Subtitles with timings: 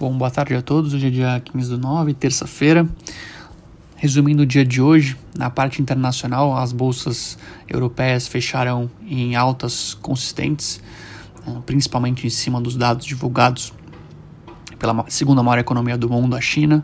[0.00, 0.94] Bom, boa tarde a todos.
[0.94, 2.88] Hoje é dia 15 do 9, terça-feira.
[3.96, 7.36] Resumindo o dia de hoje, na parte internacional, as bolsas
[7.68, 10.80] europeias fecharam em altas consistentes,
[11.46, 13.74] eh, principalmente em cima dos dados divulgados
[14.78, 16.82] pela segunda maior economia do mundo, a China.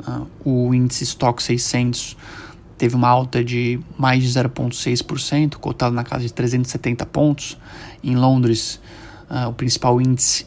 [0.00, 2.16] Eh, o índice Stock 600
[2.76, 7.56] teve uma alta de mais de 0,6%, cotado na casa de 370 pontos.
[8.02, 8.80] Em Londres,
[9.30, 10.44] eh, o principal índice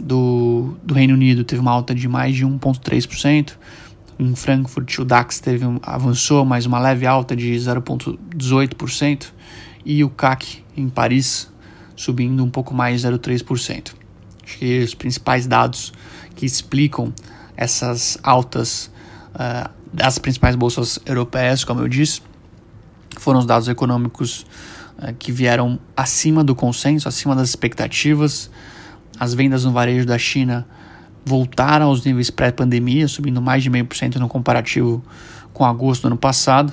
[0.00, 3.52] do, do Reino Unido teve uma alta de mais de 1,3%.
[4.18, 9.26] Em Frankfurt, o DAX teve, avançou mais uma leve alta de 0,18%.
[9.84, 11.50] E o CAC em Paris
[11.96, 13.94] subindo um pouco mais de 0,3%.
[14.44, 15.92] Acho que os principais dados
[16.36, 17.12] que explicam
[17.56, 18.90] essas altas
[19.34, 22.20] uh, das principais bolsas europeias, como eu disse,
[23.18, 24.46] foram os dados econômicos
[24.98, 28.50] uh, que vieram acima do consenso, acima das expectativas.
[29.18, 30.66] As vendas no varejo da China
[31.24, 35.02] voltaram aos níveis pré-pandemia, subindo mais de meio por cento no comparativo
[35.52, 36.72] com agosto do ano passado,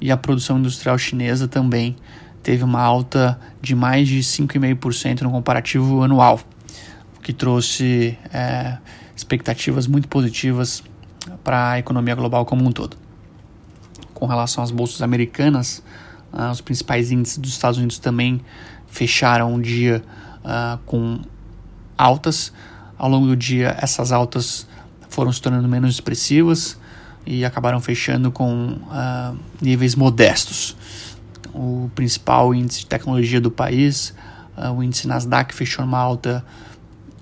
[0.00, 1.94] e a produção industrial chinesa também
[2.42, 6.40] teve uma alta de mais de 5,5% no comparativo anual,
[7.16, 8.78] o que trouxe é,
[9.14, 10.82] expectativas muito positivas
[11.44, 12.96] para a economia global como um todo.
[14.12, 15.82] Com relação às bolsas americanas,
[16.32, 18.40] uh, os principais índices dos Estados Unidos também
[18.86, 20.02] fecharam o dia
[20.44, 21.20] uh, com
[21.96, 22.52] altas.
[22.98, 24.66] Ao longo do dia, essas altas
[25.08, 26.78] foram se tornando menos expressivas
[27.26, 30.76] e acabaram fechando com uh, níveis modestos.
[31.52, 34.14] O principal índice de tecnologia do país,
[34.56, 36.44] uh, o índice Nasdaq, fechou uma alta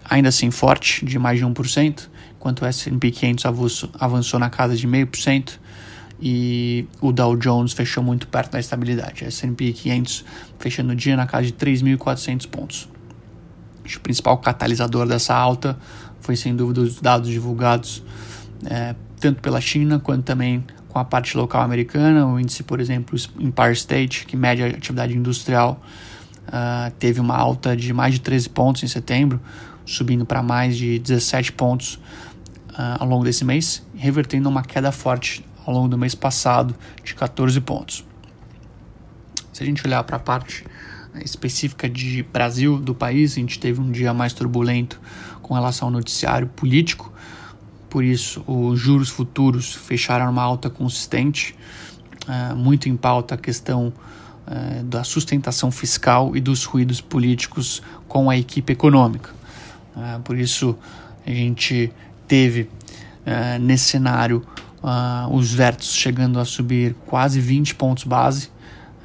[0.09, 4.77] ainda assim forte, de mais de 1%, enquanto o S&P 500 avançou, avançou na casa
[4.77, 5.59] de 0,5%
[6.21, 9.25] e o Dow Jones fechou muito perto da estabilidade.
[9.25, 10.25] S&P 500
[10.59, 12.89] fechando o dia na casa de 3.400 pontos.
[13.91, 15.77] Acho que o principal catalisador dessa alta
[16.21, 18.05] foi sem dúvida os dados divulgados
[18.65, 22.25] é, tanto pela China quanto também com a parte local americana.
[22.25, 25.83] O índice, por exemplo, Empire State, que mede a atividade industrial,
[26.47, 29.41] uh, teve uma alta de mais de 13 pontos em setembro,
[29.85, 35.45] subindo para mais de 17 pontos uh, ao longo desse mês, revertendo uma queda forte
[35.67, 38.05] ao longo do mês passado de 14 pontos.
[39.53, 40.65] Se a gente olhar para a parte
[41.25, 45.01] específica de Brasil, do país, a gente teve um dia mais turbulento
[45.43, 47.13] com relação ao noticiário político,
[47.89, 51.57] por isso os juros futuros fecharam uma alta consistente,
[52.29, 53.93] uh, muito em pauta a questão
[54.47, 59.31] uh, da sustentação fiscal e dos ruídos políticos com a equipe econômica.
[59.97, 60.79] Uh, por isso
[61.27, 61.93] a gente
[62.29, 62.71] teve
[63.61, 64.43] nesse cenário
[65.31, 68.51] os vértices chegando a subir quase 20 pontos base,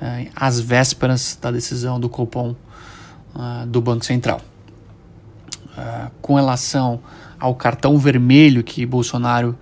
[0.02, 2.56] uh, às vésperas da decisão do Copom
[3.36, 4.42] uh, do Banco Central.
[5.78, 7.00] Uh, com relação
[7.40, 9.58] ao cartão vermelho que Bolsonaro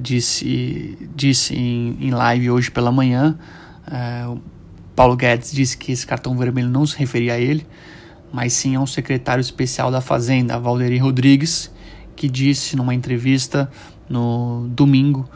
[0.00, 3.36] disse, disse em, live hoje pela manhã,
[4.94, 7.66] Paulo Guedes disse que esse cartão vermelho não se referia a ele,
[8.32, 11.70] mas sim a um secretário especial da Fazenda, Valderi Rodrigues,
[12.14, 13.68] que disse numa entrevista
[14.08, 15.28] no domingo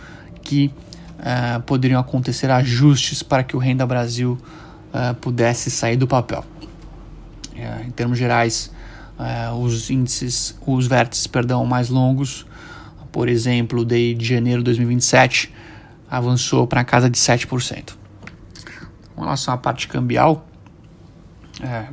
[0.43, 0.71] que
[1.19, 4.39] uh, poderiam acontecer ajustes para que o Renda Brasil
[4.93, 6.45] uh, pudesse sair do papel.
[7.55, 8.71] Uh, em termos gerais,
[9.61, 12.47] os índices, os vértices, perdão, mais longos,
[13.11, 15.53] por exemplo, de janeiro de 2027,
[16.09, 17.97] avançou para a casa de 7%.
[19.17, 20.47] Com relação à parte cambial,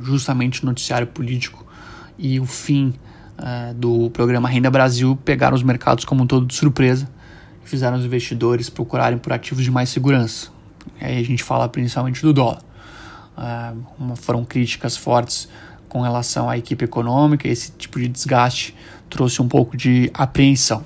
[0.00, 1.66] justamente o noticiário político
[2.16, 2.94] e o fim
[3.74, 7.08] do programa Renda Brasil pegaram os mercados como um todo de surpresa
[7.68, 10.50] fizeram os investidores procurarem por ativos de mais segurança.
[11.00, 12.62] Aí a gente fala principalmente do dólar.
[13.36, 15.48] Uh, foram críticas fortes
[15.88, 18.74] com relação à equipe econômica, esse tipo de desgaste
[19.08, 20.84] trouxe um pouco de apreensão.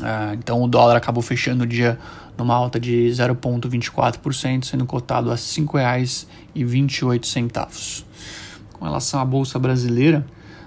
[0.00, 1.98] Uh, então o dólar acabou fechando o dia
[2.36, 8.04] numa alta de 0,24%, sendo cotado a R$ 5,28.
[8.72, 10.26] Com relação à Bolsa Brasileira,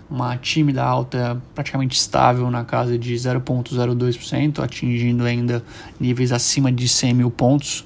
[0.09, 5.63] uma tímida alta praticamente estável na casa de 0,02%, atingindo ainda
[5.99, 7.85] níveis acima de 100 mil pontos.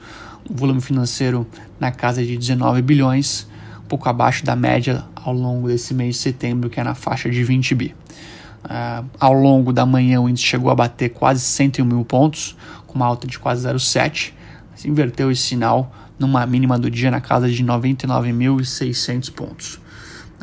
[0.49, 1.45] O volume financeiro
[1.79, 3.47] na casa de 19 bilhões,
[3.83, 7.29] um pouco abaixo da média ao longo desse mês de setembro, que é na faixa
[7.29, 7.95] de 20 bi.
[8.63, 12.55] Uh, ao longo da manhã, o índice chegou a bater quase 101 mil pontos,
[12.87, 14.31] com uma alta de quase 0,7,
[14.71, 19.82] mas inverteu esse sinal numa mínima do dia na casa de 99.600 pontos.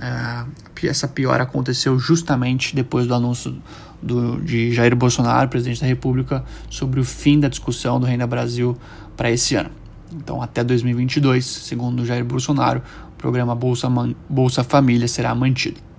[0.01, 0.51] Uh,
[0.87, 3.55] essa piora aconteceu justamente depois do anúncio
[4.01, 8.77] do, de Jair Bolsonaro, presidente da República, sobre o fim da discussão do Renda Brasil
[9.15, 9.71] para esse ano.
[10.11, 12.83] Então, até 2022, segundo Jair Bolsonaro,
[13.13, 13.89] o programa Bolsa,
[14.29, 15.90] Bolsa Família será mantido.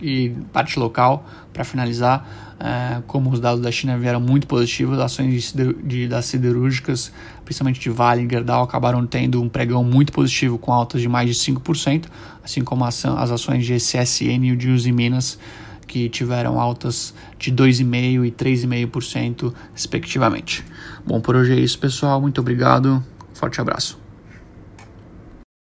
[0.00, 5.52] E parte local, para finalizar, é, como os dados da China vieram muito positivos, ações
[5.52, 7.12] de, de, das siderúrgicas,
[7.44, 11.28] principalmente de Vale e Gerdau, acabaram tendo um pregão muito positivo, com altas de mais
[11.28, 12.06] de 5%,
[12.42, 15.38] assim como as ações de CSN e de Uzi Minas,
[15.86, 20.64] que tiveram altas de 2,5% e 3,5%, respectivamente.
[21.06, 22.20] Bom, por hoje é isso, pessoal.
[22.20, 23.02] Muito obrigado.
[23.32, 24.05] Forte abraço.